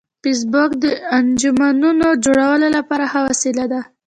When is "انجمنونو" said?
1.17-2.07